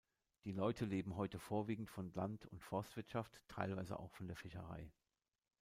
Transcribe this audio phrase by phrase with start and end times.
[0.45, 4.91] Die Leute leben heute vorwiegend von Land- und Forstwirtschaft, teilweise auch von der Fischerei.